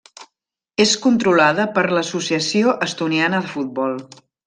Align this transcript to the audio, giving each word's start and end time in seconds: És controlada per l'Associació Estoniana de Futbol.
És 0.85 0.93
controlada 1.03 1.67
per 1.77 1.85
l'Associació 1.99 2.75
Estoniana 2.89 3.47
de 3.47 3.55
Futbol. 3.57 3.99